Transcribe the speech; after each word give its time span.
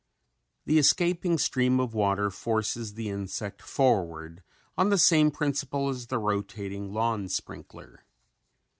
The 0.65 0.79
escaping 0.79 1.37
stream 1.37 1.79
of 1.79 1.93
water 1.93 2.31
forces 2.31 2.95
the 2.95 3.09
insect 3.09 3.61
forward 3.61 4.41
on 4.75 4.89
the 4.89 4.97
same 4.97 5.29
principle 5.29 5.89
as 5.89 6.07
the 6.07 6.17
rotating 6.17 6.91
lawn 6.91 7.29
sprinkler. 7.29 8.03